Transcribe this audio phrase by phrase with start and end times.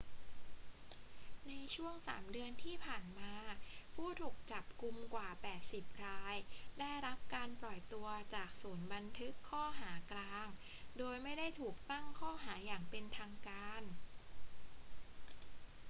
[1.47, 3.33] ในช่วง 3 เดือนที่ผ่านมา
[3.95, 5.29] ผู้ถูกจับกุมกว่า
[5.67, 6.35] 80 ราย
[6.79, 10.47] ได้รับการปล่อยตัวจากศูนย์บันทึกข้อหากลาง
[10.97, 13.81] โดยไม่ได้ถูกตั้งข้อหาอย่างเป็นทางการ